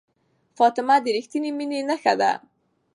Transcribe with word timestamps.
فاطمه 0.57 0.95
د 1.03 1.05
ریښتینې 1.15 1.51
مینې 1.57 1.79
نښه 1.89 2.13
ده. 2.19 2.31